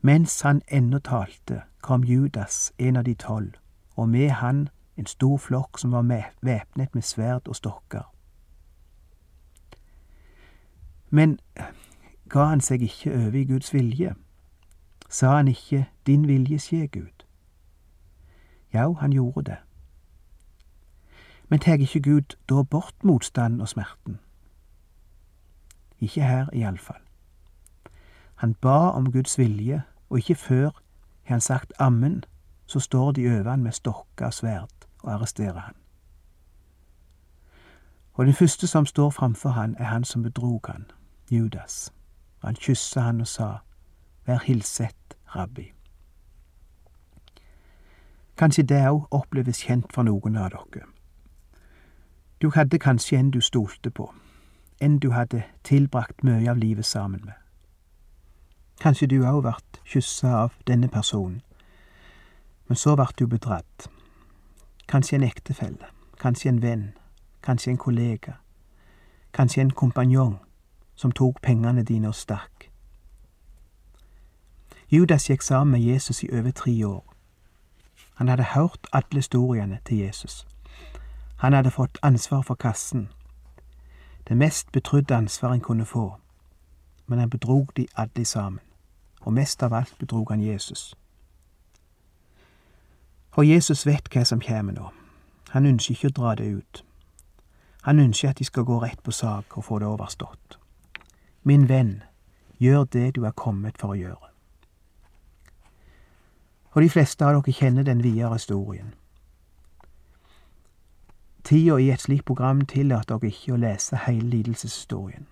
Mens 0.00 0.40
han 0.40 0.62
ennå 0.68 0.98
talte, 0.98 1.62
kom 1.80 2.04
Judas, 2.04 2.72
en 2.78 2.96
av 2.96 3.04
de 3.04 3.14
tolv, 3.14 3.52
og 3.96 4.08
med 4.08 4.30
han 4.30 4.68
en 4.96 5.06
stor 5.06 5.36
flokk 5.38 5.78
som 5.78 5.92
var 5.92 6.30
væpnet 6.42 6.94
med 6.94 7.02
sverd 7.02 7.48
og 7.48 7.56
stokker. 7.56 8.02
Men 11.10 11.38
ga 12.28 12.44
han 12.44 12.60
seg 12.60 12.82
ikke 12.82 13.14
over 13.14 13.34
i 13.34 13.44
Guds 13.44 13.74
vilje? 13.74 14.14
Sa 15.08 15.36
han 15.36 15.48
ikke 15.48 15.88
Din 16.06 16.28
vilje 16.28 16.58
skje, 16.58 16.86
Gud? 16.86 17.26
Ja, 18.72 18.92
han 18.92 19.12
gjorde 19.12 19.50
det. 19.50 19.56
Men 21.48 21.58
tar 21.58 21.82
ikke 21.82 22.02
Gud 22.02 22.36
da 22.48 22.62
bort 22.62 23.04
motstanden 23.04 23.60
og 23.60 23.68
smerten? 23.68 24.20
Ikke 26.00 26.22
her, 26.22 26.46
iallfall. 26.52 27.02
Han 28.36 28.54
ba 28.54 28.90
om 28.90 29.12
Guds 29.12 29.38
vilje, 29.38 29.82
og 30.10 30.18
ikke 30.18 30.34
før 30.34 30.70
har 31.22 31.34
han 31.34 31.40
sagt 31.40 31.72
ammen, 31.78 32.24
så 32.66 32.80
står 32.80 33.12
de 33.12 33.28
over 33.28 33.50
han 33.50 33.62
med 33.62 33.72
stokker 33.72 34.26
og 34.26 34.34
sverd 34.34 34.86
og 35.02 35.12
arresterer 35.12 35.58
han. 35.58 35.74
Og 38.12 38.26
den 38.26 38.34
første 38.34 38.66
som 38.66 38.86
står 38.86 39.10
framfor 39.10 39.50
han, 39.50 39.76
er 39.78 39.84
han 39.84 40.04
som 40.04 40.22
bedrog 40.22 40.60
han, 40.68 40.90
Judas. 41.30 41.92
Og 42.40 42.48
han 42.48 42.56
kyssa 42.56 43.00
han 43.00 43.20
og 43.20 43.26
sa, 43.26 43.52
Vær 44.26 44.38
hilset, 44.44 45.16
rabbi. 45.36 45.72
Kanskje 48.36 48.62
det 48.62 48.88
òg 48.88 49.06
oppleves 49.10 49.62
kjent 49.64 49.92
for 49.92 50.02
noen 50.02 50.36
av 50.36 50.50
dere. 50.50 50.86
Du 52.42 52.50
hadde 52.50 52.78
kanskje 52.78 53.18
en 53.18 53.30
du 53.30 53.40
stolte 53.40 53.90
på, 53.90 54.14
en 54.80 54.98
du 54.98 55.10
hadde 55.10 55.42
tilbrakt 55.64 56.24
mye 56.24 56.50
av 56.50 56.56
livet 56.56 56.86
sammen 56.86 57.20
med. 57.24 57.34
Kanskje 58.80 59.06
du 59.06 59.18
òg 59.28 59.42
vart 59.44 59.80
kyssa 59.84 60.28
av 60.44 60.54
denne 60.66 60.88
personen, 60.88 61.42
men 62.68 62.76
så 62.76 62.96
vart 62.96 63.18
du 63.18 63.26
bedratt. 63.26 63.90
Kanskje 64.88 65.16
en 65.16 65.26
ektefelle, 65.26 65.90
kanskje 66.20 66.48
en 66.48 66.62
venn, 66.62 66.86
kanskje 67.42 67.70
en 67.70 67.78
kollega, 67.78 68.38
kanskje 69.32 69.60
en 69.60 69.70
kompanjong 69.70 70.38
som 70.96 71.12
tok 71.12 71.42
pengene 71.42 71.82
dine 71.82 72.08
og 72.08 72.14
stakk. 72.14 72.70
Judas 74.88 75.28
gikk 75.28 75.42
sammen 75.42 75.72
med 75.76 75.80
Jesus 75.80 76.22
i 76.24 76.32
over 76.32 76.50
tre 76.50 76.84
år. 76.84 77.04
Han 78.14 78.28
hadde 78.28 78.52
hørt 78.54 78.86
alle 78.92 79.20
historiene 79.20 79.78
til 79.84 79.98
Jesus. 79.98 80.46
Han 81.36 81.52
hadde 81.52 81.70
fått 81.70 81.98
ansvar 82.02 82.42
for 82.42 82.54
kassen 82.54 83.08
det 84.30 84.36
mest 84.36 84.72
betrodde 84.72 85.14
ansvar 85.14 85.52
en 85.52 85.60
kunne 85.60 85.84
få, 85.84 86.14
men 87.06 87.18
han 87.18 87.30
bedrog 87.30 87.72
de 87.76 87.86
alle 87.96 88.24
sammen, 88.24 88.60
og 89.20 89.32
mest 89.32 89.62
av 89.62 89.74
alt 89.74 89.94
bedrog 89.98 90.30
han 90.30 90.40
Jesus. 90.40 90.94
Og 93.32 93.48
Jesus 93.48 93.86
vet 93.86 94.06
hva 94.14 94.22
som 94.24 94.40
kommer 94.40 94.72
nå. 94.72 94.92
Han 95.50 95.66
ønsker 95.66 95.96
ikke 95.96 96.12
å 96.12 96.14
dra 96.20 96.34
det 96.38 96.46
ut. 96.46 96.84
Han 97.82 97.98
ønsker 97.98 98.30
at 98.30 98.38
de 98.38 98.46
skal 98.46 98.64
gå 98.64 98.78
rett 98.78 99.02
på 99.02 99.10
sak 99.10 99.58
og 99.58 99.64
få 99.64 99.78
det 99.82 99.90
overstått. 99.90 100.58
Min 101.42 101.68
venn, 101.68 102.02
gjør 102.58 102.84
det 102.84 103.16
du 103.16 103.24
er 103.26 103.34
kommet 103.34 103.82
for 103.82 103.96
å 103.96 103.98
gjøre. 103.98 104.30
Og 106.70 106.82
de 106.82 106.90
fleste 106.94 107.26
av 107.26 107.34
dere 107.34 107.58
kjenner 107.58 107.82
den 107.82 108.02
videre 108.06 108.38
historien. 108.38 108.94
Tida 111.44 111.76
i 111.78 111.90
et 111.90 112.00
slikt 112.00 112.24
program 112.24 112.60
tillater 112.66 113.18
dere 113.18 113.32
ikke 113.32 113.54
å 113.54 113.60
lese 113.60 113.96
hele 114.06 114.28
lidelseshistorien. 114.28 115.26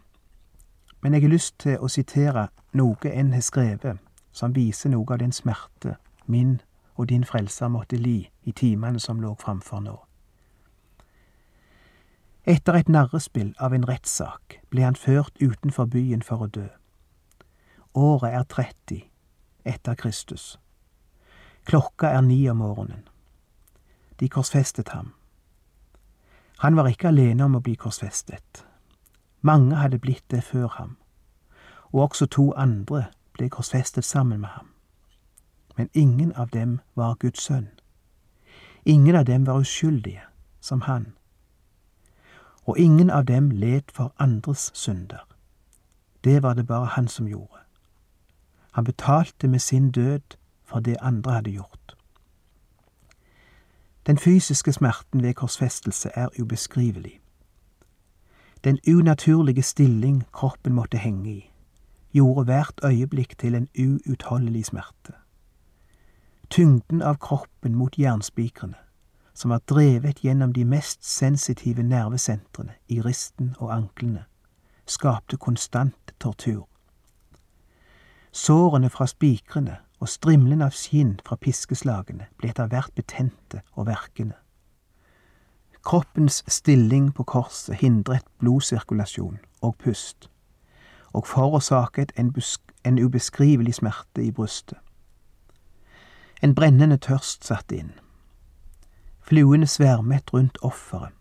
Men 1.03 1.15
jeg 1.15 1.23
har 1.23 1.31
lyst 1.31 1.59
til 1.63 1.79
å 1.79 1.89
sitere 1.89 2.49
noe 2.73 3.13
en 3.13 3.33
har 3.33 3.45
skrevet, 3.45 3.99
som 4.33 4.55
viser 4.55 4.91
noe 4.91 5.07
av 5.13 5.21
den 5.23 5.33
smerte 5.33 5.97
min 6.27 6.61
og 6.97 7.09
din 7.09 7.25
frelser 7.25 7.69
måtte 7.69 7.97
li 7.97 8.29
i 8.43 8.53
timene 8.53 9.01
som 9.01 9.21
lå 9.21 9.35
framfor 9.39 9.81
nå. 9.81 9.97
Etter 12.49 12.79
et 12.79 12.89
narrespill 12.89 13.53
av 13.61 13.75
en 13.77 13.85
rettssak 13.85 14.59
ble 14.73 14.87
han 14.87 14.97
ført 14.97 15.37
utenfor 15.41 15.87
byen 15.93 16.23
for 16.25 16.47
å 16.47 16.49
dø. 16.49 16.67
Året 17.95 18.33
er 18.33 18.49
30 18.49 19.03
etter 19.69 19.95
Kristus. 20.01 20.57
Klokka 21.69 22.09
er 22.17 22.25
ni 22.25 22.41
om 22.49 22.63
morgenen. 22.65 23.05
De 24.19 24.29
korsfestet 24.33 24.89
ham. 24.97 25.13
Han 26.59 26.77
var 26.77 26.89
ikke 26.89 27.09
alene 27.09 27.45
om 27.45 27.55
å 27.55 27.63
bli 27.63 27.77
korsfestet. 27.79 28.65
Mange 29.41 29.77
hadde 29.77 29.99
blitt 29.99 30.25
det 30.31 30.43
før 30.43 30.69
ham, 30.79 30.97
og 31.93 32.01
også 32.11 32.27
to 32.27 32.51
andre 32.57 33.05
ble 33.39 33.47
korsfestet 33.49 34.05
sammen 34.05 34.41
med 34.41 34.49
ham. 34.49 34.67
Men 35.77 35.89
ingen 35.95 36.33
av 36.33 36.51
dem 36.51 36.81
var 36.95 37.15
Guds 37.15 37.43
sønn. 37.47 37.69
Ingen 38.85 39.15
av 39.15 39.25
dem 39.25 39.47
var 39.47 39.61
uskyldige, 39.61 40.23
som 40.61 40.81
han. 40.81 41.13
Og 42.67 42.79
ingen 42.79 43.11
av 43.11 43.25
dem 43.25 43.51
led 43.51 43.95
for 43.95 44.13
andres 44.19 44.71
synder. 44.75 45.23
Det 46.25 46.43
var 46.43 46.55
det 46.55 46.67
bare 46.67 46.87
han 46.87 47.09
som 47.09 47.27
gjorde. 47.27 47.63
Han 48.73 48.85
betalte 48.85 49.49
med 49.49 49.61
sin 49.61 49.91
død 49.91 50.37
for 50.65 50.81
det 50.81 50.97
andre 51.01 51.33
hadde 51.33 51.51
gjort. 51.51 51.78
Den 54.09 54.19
fysiske 54.19 54.73
smerten 54.73 55.23
ved 55.23 55.35
korsfestelse 55.35 56.11
er 56.15 56.29
ubeskrivelig. 56.41 57.21
Den 58.65 58.79
unaturlige 58.89 59.63
stilling 59.63 60.25
kroppen 60.33 60.73
måtte 60.73 60.99
henge 60.99 61.31
i, 61.31 61.53
gjorde 62.13 62.45
hvert 62.45 62.81
øyeblikk 62.85 63.39
til 63.39 63.55
en 63.55 63.69
uutholdelig 63.79 64.65
smerte. 64.65 65.13
Tyngden 66.51 67.03
av 67.03 67.19
kroppen 67.19 67.75
mot 67.75 67.99
jernspikrene, 67.99 68.75
som 69.35 69.51
var 69.51 69.59
drevet 69.59 70.25
gjennom 70.25 70.53
de 70.53 70.65
mest 70.65 71.05
sensitive 71.05 71.83
nervesentrene 71.83 72.73
i 72.89 73.01
risten 73.01 73.55
og 73.59 73.77
anklene, 73.77 74.25
skapte 74.87 75.37
konstant 75.37 76.15
tortur. 76.21 76.69
Sårene 78.33 78.91
fra 78.91 79.07
spikrene 79.07 79.77
og 79.99 80.09
strimlene 80.09 80.67
av 80.69 80.77
skinn 80.77 81.17
fra 81.27 81.37
piskeslagene 81.41 82.29
ble 82.39 82.53
etter 82.53 82.71
hvert 82.71 82.95
betente 82.95 83.63
og 83.75 83.89
verkende. 83.89 84.37
Kroppens 85.85 86.43
stilling 86.47 87.13
på 87.15 87.25
korset 87.25 87.81
hindret 87.81 88.27
blodsirkulasjon 88.39 89.39
og 89.63 89.77
pust, 89.83 90.29
og 91.13 91.27
forårsaket 91.27 92.13
en, 92.17 92.35
en 92.85 92.99
ubeskrivelig 92.99 93.75
smerte 93.75 94.23
i 94.23 94.31
brystet. 94.31 94.79
En 96.43 96.55
brennende 96.55 96.99
tørst 97.03 97.47
satte 97.47 97.79
inn. 97.79 97.95
Fluene 99.21 99.67
svermet 99.67 100.31
rundt 100.33 100.59
offeret 100.63 101.15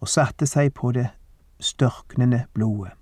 og 0.00 0.08
satte 0.08 0.46
seg 0.46 0.74
på 0.74 0.92
det 0.92 1.08
størknende 1.60 2.44
blodet. 2.54 2.92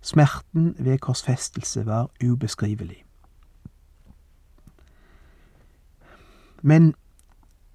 Smerten 0.00 0.74
ved 0.78 0.98
korsfestelse 0.98 1.86
var 1.86 2.08
ubeskrivelig. 2.24 3.04
Men 6.62 6.94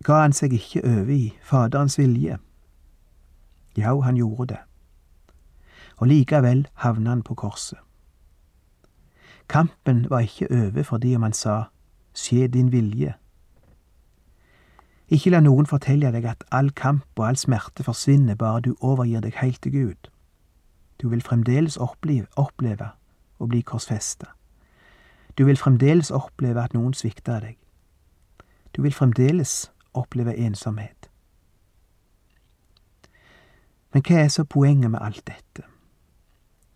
ga 0.03 0.21
han 0.21 0.33
seg 0.33 0.53
ikke 0.53 0.83
over 0.85 1.09
i 1.13 1.33
Faderens 1.43 1.97
vilje? 1.97 2.37
Ja, 3.77 3.99
han 4.01 4.15
gjorde 4.15 4.53
det. 4.53 4.61
Og 5.97 6.07
likevel 6.07 6.67
havna 6.73 7.09
han 7.09 7.23
på 7.23 7.33
korset. 7.33 7.79
Kampen 9.49 10.09
var 10.09 10.19
ikke 10.19 10.47
over 10.51 10.83
fordi 10.83 11.15
om 11.15 11.21
han 11.21 11.33
sa 11.33 11.63
skje 12.13 12.47
din 12.47 12.71
vilje. 12.71 13.13
Ikke 15.07 15.29
la 15.29 15.39
noen 15.39 15.67
fortelle 15.69 16.09
deg 16.11 16.25
at 16.25 16.43
all 16.51 16.71
kamp 16.71 17.05
og 17.19 17.27
all 17.27 17.37
smerte 17.37 17.83
forsvinner 17.85 18.35
bare 18.35 18.61
du 18.61 18.75
overgir 18.81 19.21
deg 19.21 19.37
helt 19.37 19.61
til 19.61 19.71
Gud. 19.71 20.09
Du 21.01 21.09
vil 21.09 21.21
fremdeles 21.21 21.77
oppleve, 21.77 22.25
oppleve 22.35 22.89
å 23.39 23.45
bli 23.45 23.61
korsfesta. 23.61 24.31
Du 25.37 25.45
vil 25.45 25.59
fremdeles 25.59 26.11
oppleve 26.11 26.63
at 26.63 26.73
noen 26.73 26.93
svikter 26.93 27.43
deg. 27.43 27.57
Du 28.75 28.81
vil 28.81 28.93
fremdeles 28.93 29.71
oppleve 29.93 30.35
ensomhet. 30.37 31.09
Men 33.93 34.03
hva 34.03 34.17
er 34.25 34.27
så 34.27 34.43
poenget 34.43 34.91
med 34.91 34.99
alt 35.01 35.23
dette? 35.27 35.63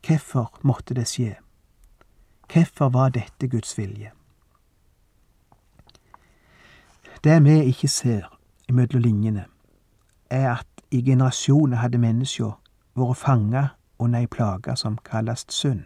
Hvorfor 0.07 0.59
måtte 0.63 0.93
det 0.93 1.07
skje? 1.07 1.35
Hvorfor 2.53 2.89
var 2.89 3.09
dette 3.09 3.47
Guds 3.47 3.77
vilje? 3.77 4.11
Det 7.23 7.43
vi 7.43 7.63
ikke 7.63 7.87
ser 7.87 8.39
imellom 8.69 9.01
linjene, 9.01 9.45
er 10.29 10.51
at 10.51 10.67
i 10.91 11.01
generasjoner 11.01 11.77
hadde 11.77 11.97
mennesker 11.97 12.55
vært 12.95 13.17
fanga 13.17 13.67
under 13.99 14.19
ei 14.19 14.27
plage 14.27 14.75
som 14.75 14.97
kalles 15.03 15.45
synd. 15.49 15.83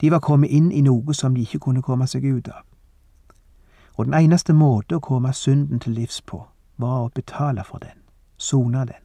De 0.00 0.10
var 0.10 0.22
kommet 0.22 0.50
inn 0.50 0.70
i 0.72 0.80
noe 0.80 1.14
som 1.14 1.34
de 1.34 1.42
ikke 1.42 1.58
kunne 1.58 1.82
komme 1.82 2.06
seg 2.06 2.24
ut 2.24 2.48
av 2.48 2.69
og 4.00 4.06
den 4.06 4.14
eneste 4.14 4.54
måte 4.56 4.96
å 4.96 5.02
komme 5.04 5.28
synden 5.36 5.80
til 5.84 5.92
livs 5.92 6.22
på, 6.24 6.38
var 6.80 7.02
å 7.04 7.10
betale 7.12 7.60
for 7.68 7.82
den, 7.84 7.98
sone 8.40 8.86
den. 8.88 9.02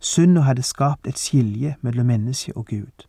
Synda 0.00 0.42
hadde 0.44 0.62
skapt 0.62 1.08
et 1.08 1.16
skilje 1.16 1.72
mellom 1.80 2.10
menneske 2.12 2.52
og 2.52 2.66
Gud. 2.68 3.06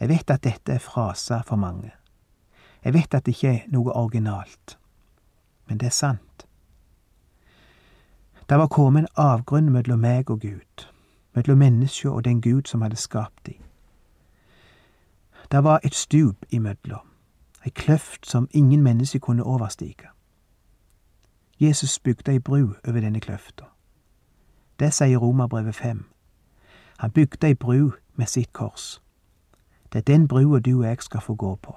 Jeg 0.00 0.08
vet 0.08 0.34
at 0.34 0.42
dette 0.42 0.74
er 0.74 0.82
fraser 0.82 1.46
for 1.46 1.54
mange. 1.54 1.92
Jeg 2.82 2.98
vet 2.98 3.14
at 3.14 3.30
det 3.30 3.36
ikke 3.38 3.54
er 3.54 3.70
noe 3.70 3.94
originalt. 3.94 4.74
Men 5.70 5.78
det 5.78 5.86
er 5.86 5.98
sant. 6.02 6.46
Det 8.50 8.58
var 8.58 8.66
kommet 8.66 9.06
en 9.06 9.14
avgrunn 9.14 9.70
mellom 9.70 10.02
meg 10.02 10.30
og 10.30 10.40
Gud, 10.42 10.90
mellom 11.34 11.62
mennesket 11.62 12.10
og 12.10 12.24
den 12.24 12.42
Gud 12.42 12.66
som 12.66 12.82
hadde 12.82 12.98
skapt 12.98 13.46
dem. 13.46 13.62
Det 15.50 15.62
var 15.62 15.78
et 15.84 15.94
stup 15.94 16.42
imellom 16.50 17.05
ei 17.66 17.70
kløft 17.70 18.26
som 18.26 18.48
ingen 18.50 18.82
menneske 18.82 19.18
kunne 19.18 19.42
overstige. 19.42 20.08
Jesus 21.60 21.98
bygde 21.98 22.32
ei 22.32 22.38
bru 22.38 22.74
over 22.88 23.00
denne 23.00 23.20
kløfta. 23.20 23.64
Det 24.78 24.92
sier 24.94 25.18
Romerbrevet 25.18 25.74
5. 25.74 26.04
Han 26.98 27.10
bygde 27.10 27.46
ei 27.46 27.54
bru 27.54 27.90
med 28.14 28.26
sitt 28.26 28.52
kors. 28.52 29.02
Det 29.92 29.98
er 29.98 30.12
den 30.12 30.28
brua 30.28 30.58
du 30.58 30.78
og 30.78 30.84
jeg 30.84 30.96
skal 31.00 31.20
få 31.20 31.34
gå 31.34 31.54
på. 31.54 31.76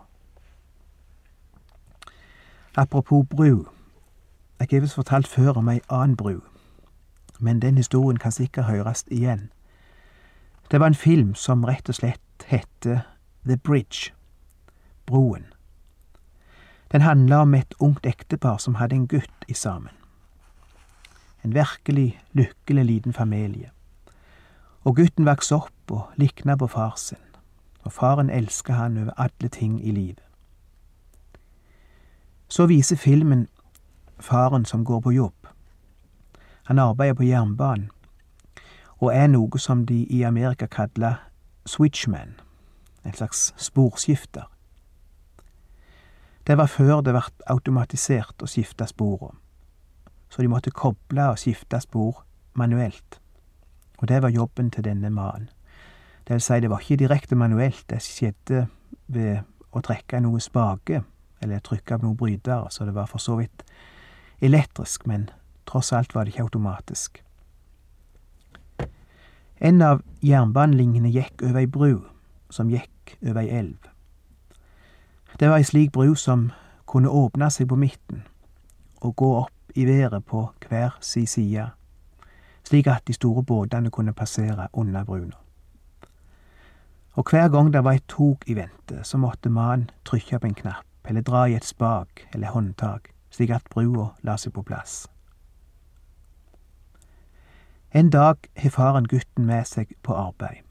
Apropos 2.75 3.25
bru. 3.29 3.65
Jeg 4.59 4.67
har 4.71 4.79
visst 4.79 4.95
fortalt 4.95 5.27
før 5.27 5.51
om 5.51 5.69
ei 5.69 5.79
annen 5.89 6.17
bru, 6.17 6.39
men 7.39 7.61
den 7.61 7.77
historien 7.77 8.17
kan 8.17 8.31
sikkert 8.31 8.65
høres 8.65 9.05
igjen. 9.07 9.51
Det 10.71 10.79
var 10.79 10.87
en 10.87 10.95
film 10.95 11.35
som 11.35 11.63
rett 11.63 11.89
og 11.89 11.95
slett 11.95 12.45
hette 12.45 13.01
The 13.45 13.57
Bridge, 13.57 14.13
Broen. 15.05 15.45
Den 16.91 17.01
handla 17.01 17.41
om 17.41 17.53
et 17.53 17.73
ungt 17.79 18.05
ektepar 18.05 18.57
som 18.57 18.75
hadde 18.75 18.95
en 18.95 19.07
gutt 19.07 19.45
i 19.47 19.53
sammen. 19.53 19.93
En 21.43 21.53
virkelig 21.53 22.19
lykkelig 22.33 22.85
liten 22.85 23.13
familie. 23.13 23.69
Og 24.83 24.95
gutten 24.95 25.25
vokste 25.25 25.55
opp 25.55 25.91
og 25.91 26.07
likna 26.17 26.55
på 26.55 26.67
far 26.67 26.93
sin, 26.97 27.21
og 27.83 27.91
faren 27.93 28.29
elska 28.29 28.73
han 28.73 28.97
over 28.97 29.13
alle 29.17 29.49
ting 29.49 29.87
i 29.87 29.91
livet. 29.91 30.23
Så 32.47 32.65
viser 32.65 32.95
filmen 32.95 33.47
faren 34.19 34.65
som 34.65 34.85
går 34.85 34.99
på 34.99 35.11
jobb. 35.11 35.47
Han 36.63 36.79
arbeider 36.79 37.13
på 37.13 37.23
jernbanen, 37.23 37.91
og 38.97 39.15
er 39.15 39.27
noe 39.27 39.59
som 39.59 39.85
de 39.85 40.03
i 40.03 40.21
Amerika 40.21 40.65
kaller 40.65 41.15
switchman, 41.65 42.39
en 43.05 43.13
slags 43.13 43.53
sporskifter. 43.57 44.49
Det 46.49 46.57
var 46.57 46.65
før 46.65 47.03
det 47.05 47.11
ble 47.13 47.21
automatisert 47.53 48.41
å 48.41 48.47
skifte 48.49 48.87
sporene. 48.89 49.37
så 50.29 50.41
de 50.41 50.47
måtte 50.47 50.71
koble 50.71 51.23
og 51.29 51.37
skifte 51.41 51.79
spor 51.81 52.23
manuelt. 52.53 53.19
Og 53.97 54.07
det 54.07 54.21
var 54.21 54.29
jobben 54.29 54.71
til 54.71 54.83
denne 54.83 55.09
mannen. 55.09 55.49
Det 56.27 56.33
vil 56.33 56.41
si, 56.41 56.59
det 56.59 56.69
var 56.69 56.79
ikke 56.79 56.97
direkte 56.97 57.35
manuelt, 57.35 57.85
det 57.89 58.01
skjedde 58.01 58.67
ved 59.07 59.41
å 59.71 59.81
trekke 59.81 60.19
noe 60.21 60.39
spake, 60.39 61.03
eller 61.41 61.59
trykke 61.59 61.95
av 61.95 62.03
noen 62.03 62.17
brytere, 62.17 62.69
så 62.69 62.85
det 62.85 62.93
var 62.93 63.09
for 63.09 63.21
så 63.21 63.35
vidt 63.39 63.63
elektrisk, 64.41 65.05
men 65.05 65.29
tross 65.65 65.93
alt 65.93 66.13
var 66.15 66.25
det 66.25 66.33
ikke 66.33 66.47
automatisk. 66.49 67.23
En 69.59 69.81
av 69.81 70.01
jernbanelinjene 70.21 71.13
gikk 71.13 71.41
over 71.43 71.61
ei 71.61 71.67
bru 71.67 71.93
som 72.49 72.69
gikk 72.69 73.17
over 73.21 73.41
ei 73.41 73.49
elv. 73.49 73.89
Det 75.39 75.49
var 75.49 75.57
ei 75.57 75.63
slik 75.63 75.91
bru 75.91 76.15
som 76.15 76.49
kunne 76.85 77.09
åpne 77.09 77.47
seg 77.51 77.69
på 77.71 77.77
midten 77.79 78.25
og 78.99 79.15
gå 79.15 79.27
opp 79.39 79.77
i 79.79 79.85
været 79.87 80.25
på 80.25 80.41
hver 80.67 80.97
si 80.99 81.25
side, 81.25 81.69
slik 82.67 82.87
at 82.87 83.07
de 83.07 83.13
store 83.13 83.43
båtene 83.43 83.91
kunne 83.91 84.13
passere 84.13 84.67
under 84.73 85.03
bruna. 85.03 85.37
Og 87.13 87.29
hver 87.29 87.47
gang 87.49 87.73
det 87.73 87.83
var 87.83 87.91
et 87.91 88.07
tog 88.07 88.43
i 88.47 88.55
vente, 88.55 89.03
så 89.03 89.17
måtte 89.17 89.49
mannen 89.49 89.89
trykke 90.05 90.39
på 90.39 90.47
en 90.47 90.53
knapp, 90.53 90.85
eller 91.05 91.21
dra 91.21 91.45
i 91.45 91.55
et 91.55 91.65
spak 91.65 92.27
eller 92.33 92.47
håndtak, 92.47 93.09
slik 93.31 93.49
at 93.49 93.71
brua 93.71 94.09
la 94.23 94.35
seg 94.37 94.53
på 94.53 94.61
plass. 94.61 95.07
En 97.93 98.09
dag 98.09 98.35
har 98.57 98.69
faren 98.69 99.07
gutten 99.07 99.45
med 99.45 99.65
seg 99.65 99.95
på 100.03 100.13
arbeid. 100.13 100.68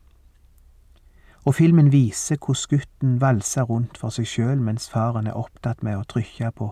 Og 1.49 1.55
filmen 1.55 1.93
viser 1.93 2.37
hvordan 2.37 2.79
gutten 2.79 3.21
valser 3.21 3.63
rundt 3.63 3.99
for 3.99 4.13
seg 4.13 4.27
sjøl 4.29 4.59
mens 4.61 4.91
faren 4.93 5.27
er 5.27 5.37
opptatt 5.41 5.81
med 5.87 5.97
å 5.97 6.05
trykke 6.05 6.51
på 6.59 6.67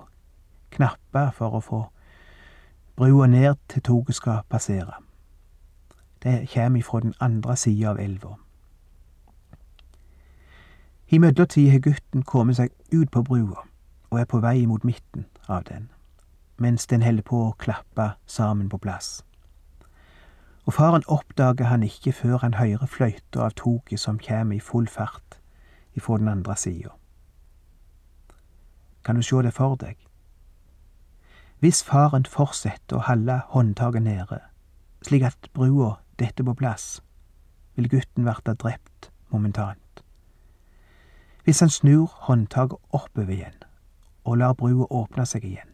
knapper 0.76 1.30
for 1.32 1.56
å 1.56 1.60
få 1.64 1.78
brua 3.00 3.24
ned 3.26 3.56
til 3.72 3.82
toget 3.88 4.18
skal 4.18 4.42
passere. 4.52 4.98
Det 6.20 6.42
kommer 6.52 6.82
ifra 6.82 7.00
den 7.00 7.14
andre 7.20 7.56
sida 7.56 7.94
av 7.94 8.02
elva. 8.04 8.34
I 11.08 11.22
mellomtida 11.24 11.72
har 11.72 11.80
gutten 11.88 12.26
kommet 12.28 12.60
seg 12.60 12.76
ut 12.92 13.08
på 13.10 13.22
brua 13.24 13.64
og 14.10 14.20
er 14.20 14.28
på 14.28 14.42
vei 14.44 14.66
mot 14.66 14.84
midten 14.84 15.24
av 15.48 15.64
den, 15.70 15.88
mens 16.60 16.84
den 16.86 17.06
holder 17.06 17.24
på 17.24 17.46
å 17.46 17.56
klappe 17.56 18.10
sammen 18.26 18.68
på 18.68 18.82
plass 18.84 19.22
og 20.66 20.74
faren 20.74 21.04
oppdager 21.06 21.64
han 21.64 21.82
ikke 21.82 22.12
før 22.12 22.38
han 22.42 22.54
hører 22.54 22.86
fløyta 22.90 23.44
av 23.46 23.54
toget 23.58 24.02
som 24.02 24.18
kjem 24.18 24.52
i 24.52 24.60
full 24.60 24.88
fart 24.90 25.38
ifra 25.94 26.18
den 26.18 26.28
andre 26.28 26.56
sida. 26.56 26.90
Kan 29.04 29.16
du 29.16 29.22
sjå 29.22 29.42
det 29.46 29.54
for 29.54 29.78
deg? 29.78 29.94
Hvis 31.62 31.84
faren 31.86 32.26
fortsetter 32.26 32.98
å 32.98 33.06
holde 33.06 33.38
håndtaket 33.54 34.02
nede, 34.02 34.40
slik 35.06 35.22
at 35.24 35.48
brua 35.54 35.94
detter 36.18 36.44
på 36.44 36.56
plass, 36.58 37.00
vil 37.76 37.88
gutten 37.88 38.26
verta 38.26 38.56
drept 38.58 39.10
momentant. 39.30 40.02
Hvis 41.44 41.62
han 41.62 41.70
snur 41.70 42.10
håndtaket 42.26 42.82
oppover 42.90 43.32
igjen 43.32 43.62
og 44.26 44.40
lar 44.42 44.56
brua 44.58 44.88
åpne 44.90 45.24
seg 45.24 45.46
igjen, 45.46 45.70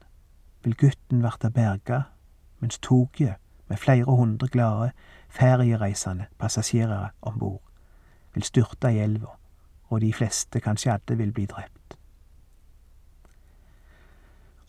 vil 0.63 0.77
gutten 0.77 1.25
verta 1.25 1.49
berga, 1.51 2.03
mens 2.61 2.79
toget 2.79 3.42
med 3.73 3.79
flere 3.79 4.05
hundre 4.05 4.49
glade 4.49 4.91
ferjereisende 5.29 6.27
passasjerer 6.39 7.09
om 7.23 7.39
bord, 7.39 7.63
vil 8.35 8.43
styrte 8.43 8.93
i 8.93 8.99
elva, 8.99 9.27
og 9.89 10.01
de 10.01 10.13
fleste, 10.13 10.61
kanskje 10.61 10.93
alle, 10.93 11.17
vil 11.17 11.33
bli 11.33 11.47
drept. 11.47 11.97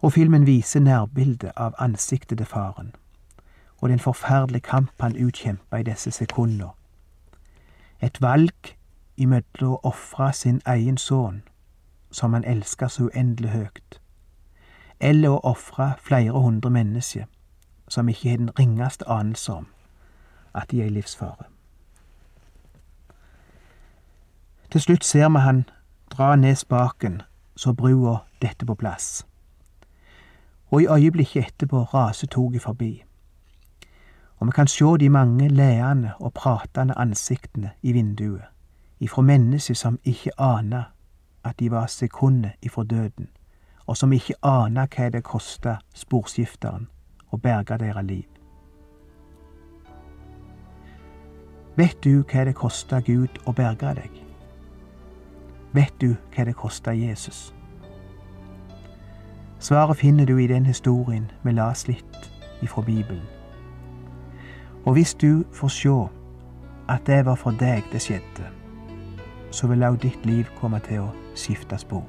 Og 0.01 0.13
filmen 0.13 0.45
viser 0.45 0.79
nærbildet 0.79 1.51
av 1.55 1.75
ansiktet 1.79 2.37
til 2.37 2.47
faren, 2.47 2.95
og 3.77 3.89
den 3.89 3.99
forferdelige 3.99 4.61
kamp 4.61 5.01
han 5.01 5.25
utkjempa 5.25 5.77
i 5.77 5.83
disse 5.83 6.11
sekunder. 6.11 6.77
Et 7.99 8.21
valg 8.21 8.75
imellom 9.17 9.75
å 9.75 9.81
ofre 9.83 10.31
sin 10.33 10.61
egen 10.65 10.97
sønn, 10.97 11.43
som 12.11 12.33
han 12.33 12.47
elska 12.47 12.87
så 12.87 13.09
uendelig 13.11 13.51
høyt, 13.51 13.99
eller 14.99 15.29
å 15.29 15.43
ofre 15.43 15.93
flere 15.99 16.39
hundre 16.39 16.69
mennesker 16.69 17.27
som 17.93 18.09
ikke 18.09 18.29
har 18.29 18.37
den 18.37 18.59
ringeste 18.59 19.09
anelse 19.09 19.53
om 19.53 19.67
at 20.53 20.71
de 20.71 20.81
er 20.81 20.85
i 20.85 20.89
livsfare. 20.89 21.45
Til 24.71 24.81
slutt 24.81 25.05
ser 25.05 25.29
vi 25.29 25.39
han 25.39 25.63
dra 26.09 26.35
ned 26.35 26.55
spaken 26.55 27.21
så 27.55 27.73
brua 27.73 28.17
detter 28.41 28.65
på 28.65 28.75
plass. 28.75 29.25
Og 30.71 30.81
i 30.81 30.87
øyeblikket 30.87 31.45
etterpå 31.45 31.83
raser 31.83 32.27
toget 32.27 32.61
forbi. 32.61 33.03
Og 34.37 34.47
vi 34.47 34.51
kan 34.51 34.67
sjå 34.67 34.97
de 34.97 35.09
mange 35.09 35.47
leende 35.49 36.13
og 36.19 36.33
pratende 36.33 36.97
ansiktene 36.97 37.71
i 37.81 37.91
vinduet, 37.91 38.49
ifra 38.99 39.21
mennesker 39.21 39.75
som 39.75 39.99
ikke 40.03 40.31
ana 40.37 40.83
at 41.43 41.59
de 41.59 41.71
var 41.71 41.87
sekundet 41.87 42.51
ifra 42.61 42.83
døden, 42.83 43.29
og 43.85 43.97
som 43.97 44.13
ikke 44.13 44.33
ana 44.43 44.87
hva 44.95 45.09
det 45.09 45.23
kosta 45.23 45.77
sporskifteren 45.93 46.89
og 47.33 47.41
berga 47.41 47.77
deres 47.77 48.05
liv. 48.05 48.29
Vet 51.75 51.97
du 52.03 52.21
hva 52.21 52.45
det 52.45 52.53
kosta 52.53 52.99
Gud 53.01 53.41
å 53.49 53.53
berge 53.57 53.95
deg? 53.97 54.19
Vet 55.73 55.95
du 56.01 56.11
hva 56.35 56.45
det 56.45 56.53
kosta 56.53 56.93
Jesus? 56.93 57.47
Svaret 59.57 59.97
finner 59.97 60.29
du 60.29 60.37
i 60.37 60.47
den 60.47 60.67
historien 60.69 61.31
vi 61.41 61.55
las 61.57 61.87
litt 61.87 62.29
ifra 62.61 62.83
Bibelen. 62.85 63.25
Og 64.85 64.93
hvis 64.93 65.15
du 65.15 65.43
får 65.51 65.73
sjå 65.73 65.97
at 66.93 67.07
det 67.07 67.23
var 67.25 67.39
for 67.39 67.57
deg 67.57 67.87
det 67.91 68.03
skjedde, 68.05 68.49
så 69.49 69.67
vil 69.71 69.87
òg 69.87 70.01
ditt 70.03 70.25
liv 70.29 70.45
komme 70.59 70.83
til 70.85 71.07
å 71.07 71.11
skifte 71.33 71.79
spor. 71.81 72.03